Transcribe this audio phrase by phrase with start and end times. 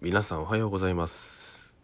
[0.00, 1.74] 皆さんおはようございます。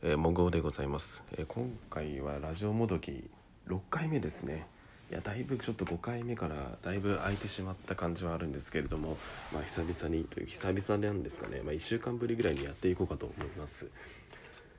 [0.00, 3.28] えー、もごうでございます、えー今回はラジオもどき
[3.66, 4.68] 6回目ですね。
[5.10, 9.16] いやだいぶちょっと5回目からだいぶ空いてしまった感じはあるんですけれども、
[9.52, 11.62] まあ久々にという久々なんですかね。
[11.64, 13.88] まあ1週間ぶりぐらいにやっていこうかと思います。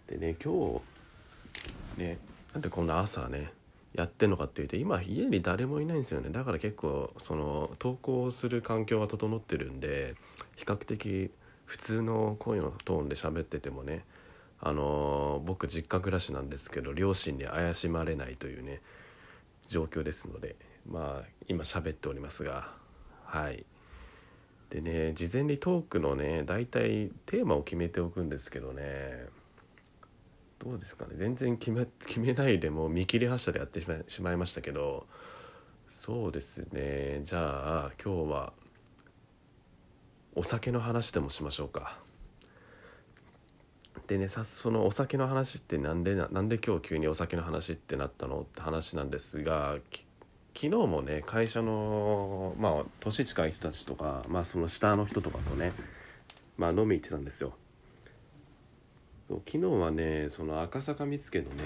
[0.07, 0.53] でね今
[1.97, 2.17] 日ね
[2.53, 3.51] なんでこんな朝ね
[3.93, 10.15] やってんのかっていうと今家に誰もいないんですよねだから結構その投稿する環境が整ってるんで
[10.55, 11.31] 比較的
[11.65, 14.05] 普通の声のトーンで喋っててもね
[14.61, 18.81] あのー僕実家暮らしなんですけど両親に怪しまれないというね
[19.67, 20.55] 状況ですので
[20.89, 22.71] まあ今喋っておりますが
[23.25, 23.65] はい。
[24.69, 29.27] でね事前にトークのね大体テーマを決めておくんですけどね
[30.59, 35.05] どうですかね全然決め決めないでも見切り発車でやってしまいましたけど
[35.91, 38.53] そうですねじゃあ今日は
[40.35, 41.97] お酒の話でもしましょうか。
[44.07, 49.77] でねさそのお酒の話ってなんでななんで今日急にお酒の話ってなったのって話なんですが
[50.53, 55.71] 昨日もね会社のまあ年近い人たちとかまあその下の人とかとね
[56.57, 57.53] まあ飲み行ってたんですよ。
[59.27, 61.63] 昨日はねその赤坂見附のね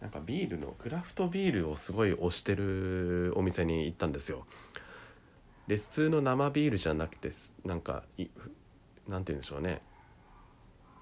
[0.00, 4.46] なんかビールのクラフトビールをすごい推してるお店に行ったんですよ。
[5.72, 7.30] で普通の生ビールじゃなくて
[7.64, 8.26] なんかい
[9.08, 9.80] なんて言うんでしょうね。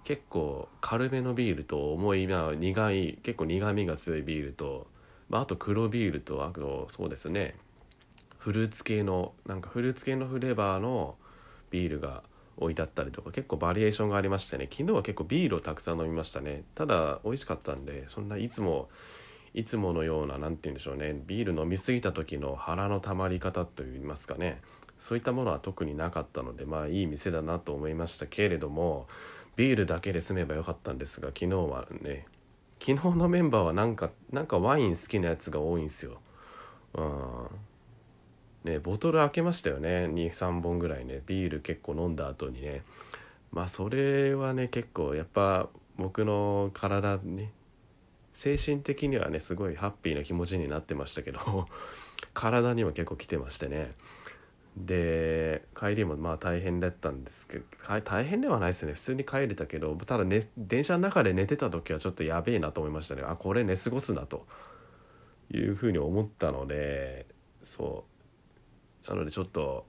[0.05, 4.87] 結構軽めのビールと重いまあ苦い結構苦みが強いビールと、
[5.29, 7.57] まあ、あと黒ビールとあとそうですね。
[8.39, 11.17] フルーツ系のなんかフルーツ系のフレーバーの
[11.71, 12.23] ビールが
[12.57, 14.69] 置いてあったりとか結構バリエーションがありましてね。
[14.71, 16.63] 昨日は結構ビールをたくさん飲みましたね。
[16.77, 18.89] ただ美味しかったんでそんないつも
[19.55, 21.21] いつものような何て言うんでしょうね。
[21.27, 24.61] ビール飲み過ぎた時の腹の溜まり方といいますかね。
[25.01, 29.09] そういったものは特になかったのでまあいい店だなと思いましたけれども
[29.57, 32.27] ビールだけで済めばよかったんですが昨日はね
[32.81, 36.21] 昨日のメンバーはなんかなんかワイン好きなやつが多いんですよ。
[36.95, 37.47] うん。
[38.65, 40.07] ね、ボトル開けましたよね。
[40.07, 41.23] 23本ぐらいね。
[41.27, 42.83] ビール結構飲んだ後にね。
[43.53, 47.53] まあそれはね結構やっぱ僕の体ね
[48.33, 51.67] 精神的にはねすごいハッピーな気持ちになってましたけど
[52.35, 53.95] 体にも結構来てましてね。
[54.77, 57.65] で帰りもまあ大変だったんですけど
[58.05, 58.95] 大変ではないですね。
[58.95, 63.23] 普通に帰れたけどただ、ね、電車の中で寝てた時はちょっとやべえなと思いましたね。
[63.25, 64.47] あこれ寝過ごすなと。
[65.53, 67.27] いうふうに思ったので
[67.63, 68.05] そ
[69.07, 69.11] う。
[69.11, 69.87] なのでちょっと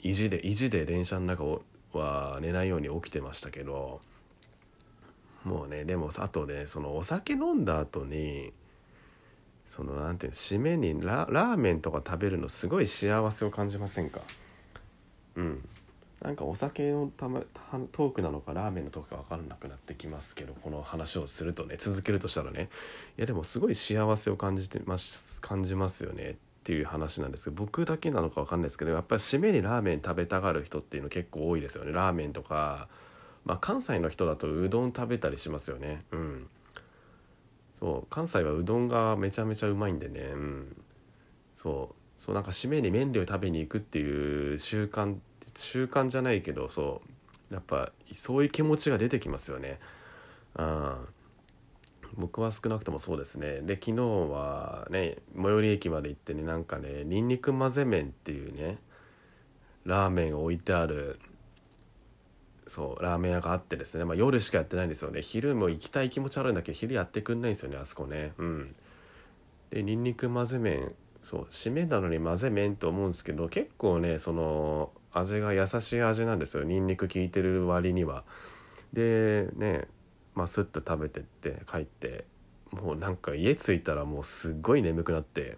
[0.00, 1.44] 意地で意地で電車の中
[1.92, 4.00] は寝ないように起きてましたけど
[5.48, 8.52] もうねでもあとねそのお酒飲んだ後に
[9.66, 14.20] そのなんていうの締めにラーメンとか食べるのすごい幸せを感じませんか？
[15.36, 15.68] うん。
[16.22, 17.42] なんかお酒のたま
[17.92, 22.70] トークなのかラーメンのトークか分からなくなってきますけどこの話をするとね続けるとしたらね。
[23.18, 26.34] いやでもすごい幸せを感じてます感じますよねっ
[26.64, 31.92] ていう話なんですけど僕だけなのか分かんないですけどやっぱり締めにラーメン食べたがる人っていうの結構多いですよね。
[31.92, 32.88] ラーメンとか
[33.48, 36.04] まあ関西の人だとうどん食べたりしますよね。
[36.12, 36.46] うん。
[37.80, 40.20] そう関西はうどんがめちゃめちゃうまいんでね。
[40.20, 40.76] うん。
[41.56, 41.94] そう。
[42.18, 45.16] そうなんか締めに麺類を食べに行くっていう習慣
[45.54, 47.00] 習慣じゃないけどそ
[47.50, 47.54] う。
[47.54, 49.80] やっぱそういう気持ちが出てきますよね。
[50.54, 50.94] うん
[52.16, 53.60] 僕は少なくともそうですね。
[53.62, 58.78] で昨日はね最寄り駅まで行ってねなんかねにんにく混ぜ麺っていうね
[59.84, 61.18] ラーメンが置いてある
[62.68, 65.22] そうラーメン屋があってですね、まあ、夜しかやってないんですよね。
[65.22, 68.32] 昼も行きたい気持ちあるんだけど昼やってくんないんですよねあそこね。
[68.38, 68.74] うん。
[69.70, 70.94] でにんにく混ぜ麺。
[71.22, 76.64] そう締めなのに混ぜ麺と思うんですけど結構ねその味が優しい味なんですよ。
[76.64, 78.24] にんにく効いてる割には。
[78.92, 79.88] でね
[80.34, 82.24] まあスッと食べてって帰って
[82.70, 85.56] もうなんか家着いたらもうすっごい眠くなって。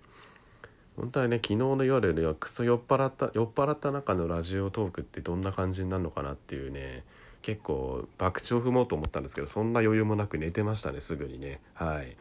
[1.00, 7.04] 本当はね昨日の夜ではクソ酔っ払った酔っ払った中のラジオトークってどんな感じになるのかなっていうね
[7.40, 11.60] 結構博打を踏もうと思ったんですけどそんな余裕もなく寝てましたねすぐにね。
[11.72, 12.16] はい。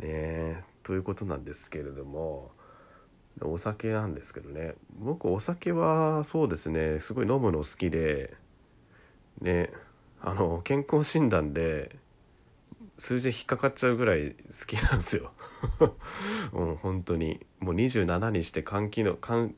[0.00, 2.50] ねということなんですけれども
[3.42, 4.74] お酒なんですけどね。
[4.98, 8.32] 僕お酒はそうですねすごい飲むの好きで
[9.42, 9.70] ね
[10.22, 11.94] あの健康診断で
[12.98, 14.36] 数字引っかかっちゃうぐらい好
[14.66, 15.32] きなんですよ。
[16.52, 17.44] も う本当に。
[17.58, 19.54] もう27にして肝機能肝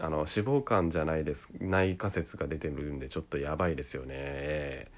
[0.00, 1.48] あの脂肪肝じゃないです。
[1.60, 4.88] ない仮説が出てるんでちょっとやばいですよね。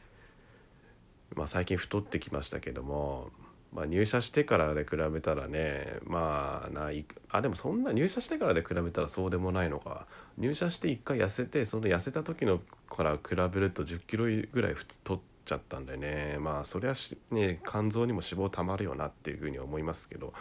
[1.35, 3.31] まあ最近太ってきましたけども、
[3.73, 5.99] まあ、入社してからで比べたらね。
[6.05, 10.07] まあないあでもそんな入社してからで比べたらそうでもないのか。
[10.39, 16.37] 入社して一回痩せてその痩せた時のから比べると1 0キロぐらい太ってちゃったんでね。
[16.41, 16.95] まあそれは
[17.31, 20.33] ね肝臓にも脂肪たまるよなっていうふうに思いますけど。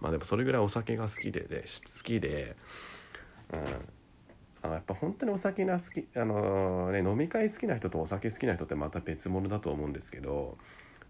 [0.00, 2.54] まあでもそれぐらいお酒が好きでで好きで、
[3.52, 10.56] うん、あやっぱ本当にお酒が好きあのね飲み会好きな人とお酒好きな人ってまた別物だと思うんですけど。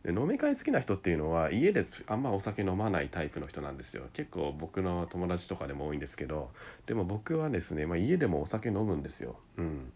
[0.04, 4.04] で飲み会好きな人っていうのは家であんまお酒飲まないタイプの人なんですよ。
[4.12, 6.50] 結構僕の友達とかでも多いんですけど。
[6.86, 9.36] でも僕はですね、まあ、家でもお酒飲むんですよ。
[9.56, 9.92] うん。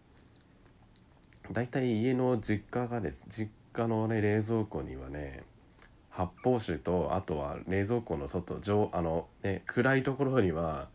[1.51, 5.43] 大体家の実家がです実家のね冷蔵庫にはね
[6.09, 10.87] 発泡酒とあとは冷蔵庫の外上あのね暗いところには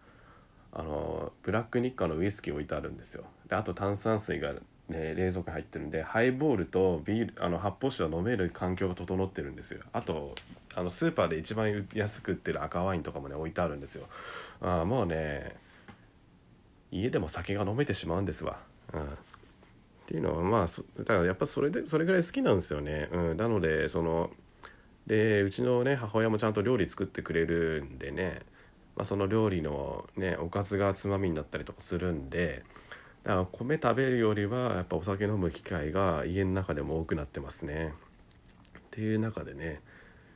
[0.72, 3.24] あのブラックニッカのウイスキー置いてあるんですよ。
[3.48, 4.52] であと炭酸水が
[4.88, 9.80] ね、冷蔵庫に入ってるんでハイボールとビールあの発泡酒は飲める環境が整ってるんですよ。
[9.92, 10.34] あと
[10.76, 14.06] あのスーパーで一番安く売ってる赤ワインとかもね置いてあるんですよ。
[14.60, 15.56] あもうね
[16.92, 18.58] 家でも酒が飲めてしまうんですわ、
[18.92, 19.08] うん、
[20.06, 20.66] っていうのはまあ
[20.98, 24.30] だからやっぱそれでそれぐらい好きなんですよね、うん、なのでその
[25.08, 28.42] でうちのね母親もちゃんと料理作ってくれるんでね、
[28.94, 32.62] まあ、その料理のねおかずがつまみになったりとかするんで
[33.24, 37.92] だから米食べるよりはやっぱお酒飲む機会が家の中でも多くなってますね。
[38.78, 39.82] っていう中でね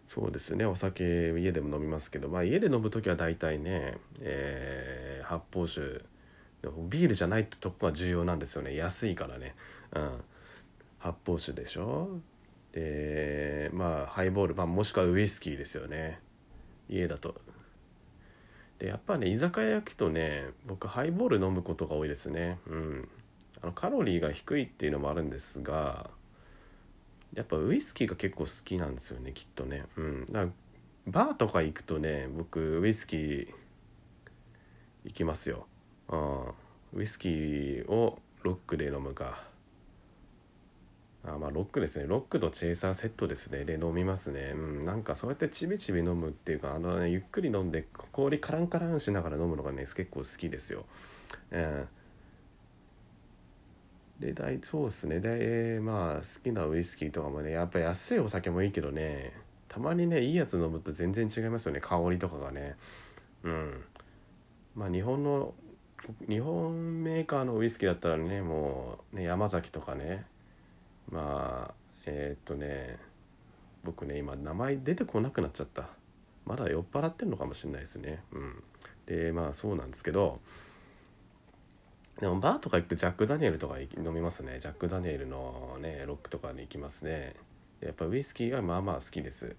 [0.09, 6.05] そうですねお酒家でも飲みますけど、まあ、家で飲む時は大体ね、えー、発泡酒
[6.89, 8.75] ビールじゃないってとこが重要なんですよね。
[8.77, 9.55] 安いからね、
[9.95, 10.11] うん、
[10.99, 12.21] 発泡酒でしょ？
[12.73, 16.21] でまあハイボール、まあ、もしくはウイスキーですよね。
[16.89, 17.41] 家だと。
[18.79, 22.59] でやっぱね居酒屋焼くとね僕ハイボール飲むことが多いですね。
[22.67, 23.09] うん。
[23.63, 26.11] あのカロリーが低いっていうのもあるんですが
[27.35, 29.85] やっぱウイスキーが結構好きなんですよねきっとね。
[29.97, 30.27] うん。
[30.27, 30.49] だから
[31.07, 33.49] バーとか行くとね僕ウイスキー
[35.05, 35.67] 行きますよ。
[36.11, 37.01] うん。
[37.01, 39.49] ウイスキーをロックで飲むか。
[41.23, 42.07] あまあロックですね。
[42.07, 43.65] ロックとチェイサーセットですね。
[43.65, 44.53] で飲みますね。
[44.55, 44.85] うん。
[44.87, 50.87] なんかそうやってちびちび飲むっていうかあの、ね、ゆっくり飲んで氷カランカランしながら飲むのがね結構好きですよ。
[51.51, 51.89] うん。
[54.19, 55.21] で大そうですね。
[55.21, 59.35] でまあ好きなウイスキーとかもねやっぱ安いお酒もいいけどね
[59.69, 61.81] たまにねいいやつ飲むと全然違いますよね。
[61.81, 62.77] 香りとかがね。
[63.45, 63.85] うん。
[64.75, 65.53] まあ日本の
[66.29, 70.25] 日本メーカーのウイスキーだったらねもうね山崎とかね
[71.11, 71.75] まあ
[72.07, 72.99] えー、っとね
[73.85, 75.89] 僕ね今名前出てこなくなっちゃった。
[76.47, 78.23] まだ酔っ払ってるのかもしれないですね。
[78.33, 78.63] うん。
[79.07, 80.41] でまあそうなんですけど
[82.21, 84.59] でもバーとか行ってジャック・ダニエルとか飲みますね。
[84.59, 87.35] ジャック・ダニエルのねロックとかに行きますね。
[87.81, 89.57] やっぱウイスキーがまあまあ好きです。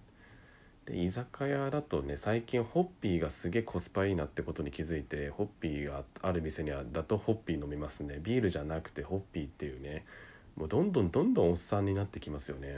[0.85, 8.19] で居酒屋だとね最近ホッピーがすげえコスパいいなってことに気づいてホッピーがある店にはだとホッピー飲みますね。
[8.21, 10.05] ビールじゃなくてホッピーっていうね
[10.55, 12.75] もうどんどんどんどんおっさんになってきますよね、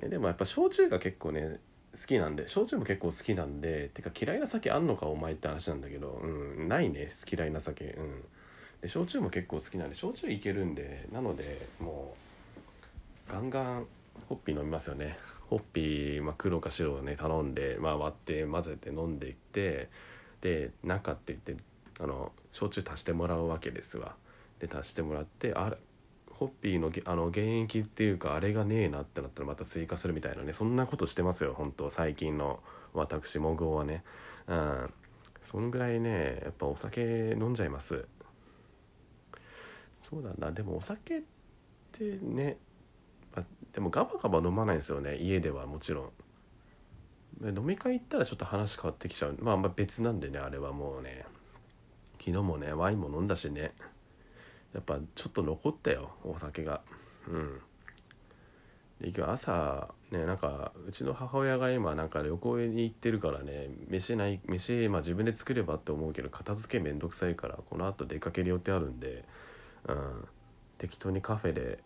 [0.00, 1.60] うん、いでもやっぱ焼酎が結構ね
[1.92, 7.84] 好きなんで焼酎も結構好きなんでてか嫌いな酒あんのかお前って話なんだけど、うん、ないね嫌いな酒。
[7.84, 8.24] うん。
[8.82, 12.16] で焼酎も結構好きなんで焼酎いけるんでなのでも
[13.28, 13.86] うガンガン
[14.28, 15.18] ホッピー飲みますよね。
[15.48, 19.90] ホッピー、まあ、黒か白をね頼んで、まあ、割って混ぜて飲んでいって
[20.40, 21.62] で中って言って
[22.00, 24.14] あの焼酎足してもらうわけですわ。
[24.58, 25.76] で足してもらってあれ
[26.30, 32.60] ホッピーのあの原液っていうかあれがねえなってなったらまた追加するみたいなねそんなことしてますよ本当最近の
[32.94, 34.02] 私モグオはね。
[34.46, 34.92] うん。
[35.44, 38.06] そんぐらいねやっぱお酒飲んじゃいます。
[40.08, 41.22] そうだなでもお酒っ
[41.92, 42.58] てね
[43.74, 46.10] でもガバガバ飲まないんですよね家ではもちろん。
[47.44, 49.36] 飲み会行ったらちょっと話変わってきちゃう。
[49.40, 51.24] まあまあ別なんでねあれはもうね。
[52.20, 53.72] 昨日もねワインも飲んだしね。
[54.74, 56.82] やっぱちょっと残ったよお酒が。
[57.28, 57.60] うん。
[59.00, 69.24] で今日朝ねなんかうちの母親が今なんか旅行に行ってるからね飯ない飯まあ自分で作ればって思うけど片付けめんどくさいからこのあと出かける予定あるんで、
[69.88, 70.24] うん、
[70.78, 71.80] 適当にカフェで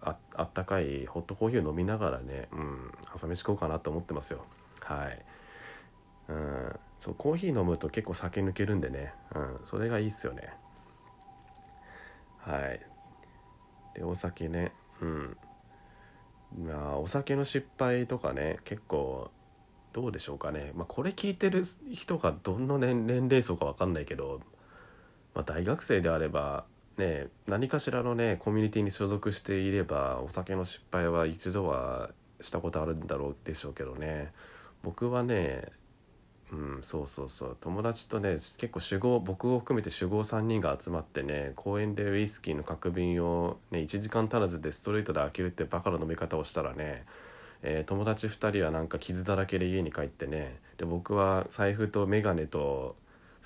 [0.00, 4.44] ああったかいホットコーヒーを飲みながらね、うん、朝飯食おうかなと思ってますよ。
[4.80, 5.24] はい、
[6.28, 10.54] うん、そうコーヒー飲むと結構酒抜けるんでね、うん、それがいいっすよね。
[12.38, 12.80] はい。
[13.94, 15.36] でお酒ねうん。
[16.64, 19.30] まあお酒の失敗とかね結構
[19.92, 24.40] どうでしょうかね、まあ、これ聞いてる人がどの年年齢層か分かんないけど、
[25.34, 26.66] まあ、大学生であれば
[26.98, 34.32] ね何かしらのねコミュニティに所属していればお酒の失敗は一度はしたことあるんだろうでしょうけどね。
[34.82, 35.68] 僕はね
[36.50, 37.56] うんそうそうそう。
[37.60, 47.04] 友達とね結構酒豪僕を含めて酒豪3人が集まってね公園でウイスキーの角瓶を、ね、1時間足らずでストレートで開けるってバカな飲み方をしたらね、
[47.62, 52.96] えー友達2人はなんか傷だらけで家に帰ってねで僕は財布と眼鏡と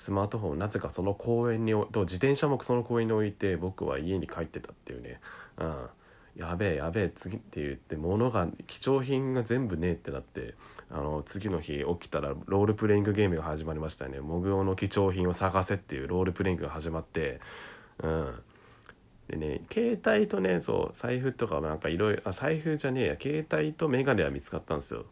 [0.03, 5.21] スマートフォンなぜかその公園にと自転車もその公園に置いて僕は家に帰ってたっていうね。
[5.57, 5.85] うん。
[6.35, 10.55] やべえやべえ次って言って物が貴重品が全部ねえってなって
[10.89, 14.19] あの次の日起きたらロールプレイングゲームが始まりましたね。
[14.19, 17.39] モグオの貴重品を探せっていうロールプレイングが始まって
[18.03, 18.43] うん。
[19.29, 25.05] でね携帯とねそう財布とかなんかいろいろあ財布じゃねえや携帯と眼鏡は見つかったんですよ。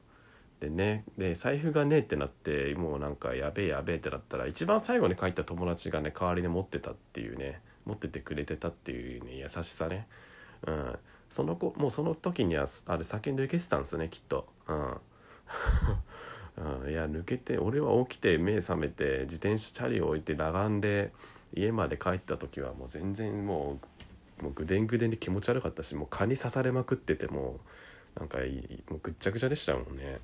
[0.61, 1.03] でね。
[1.17, 10.07] で財布がねえってなってもうなんかやべえやべえってなったら一番最後に帰った友達がね代わりに持ってたっていうね持っててくれてたっていうね優しさね。
[10.65, 10.95] うん。
[11.29, 14.47] その子もうその時にはあれ酒抜けてたんですねきっと。
[14.67, 14.97] うん。
[16.83, 21.11] うん、いや抜けて俺は起きて目覚めて自転車チャリを置いて裸眼で
[21.55, 23.79] 家まで帰った時はもう全然も
[24.39, 27.59] うもうぐでんぐでんで気持ち悪かったしもう蚊に刺されまくってても
[28.15, 28.37] うなんか
[28.89, 30.19] もうぐっちゃぐちゃでしたもんね。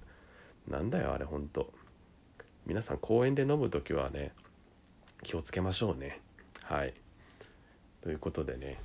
[0.67, 1.71] なんだよあれほんと。
[2.65, 4.33] 皆さん公園で飲む時はね
[5.23, 6.19] 気をつけましょうね。
[6.63, 6.93] はい。
[8.01, 8.79] ということでね。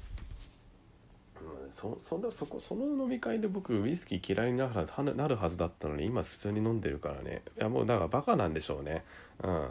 [1.40, 7.42] うんそそんなそこその飲み会で僕ウイスキー嫌いになるはなるはずだったのに今普通に飲んでるからね。
[7.58, 9.04] いやもうだからバカなんでしょうね。
[9.42, 9.68] うん。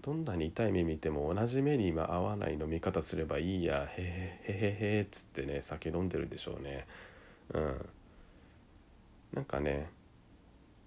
[0.00, 3.86] どんなに痛い目見ても同じ目に今合わない飲み方すればいいや。
[3.96, 6.86] へへへへへっつってね酒飲んでるでしょうね
[7.52, 7.88] うん
[9.34, 9.90] なんかね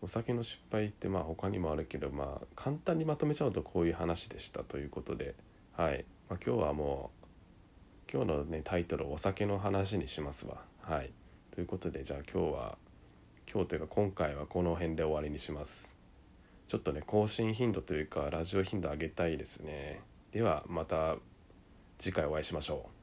[0.05, 5.33] お酒の失敗ってまあ他にもあるけどまあ簡単にまとめちゃうとこういう話でしたということで
[5.73, 7.09] はい、まあ、今日はも
[8.07, 10.57] う今日のねタイトルお酒の話にしますわ。
[10.81, 11.09] はい。
[11.55, 12.77] ということでじゃあ今日は
[13.51, 15.91] 今日というか今回はこの辺で終わりにします。
[16.67, 20.01] ちょっとね更新頻度というかラジオ頻度上げたいですね。
[20.31, 21.15] ではまた
[21.97, 22.94] 次回お会いしましょう。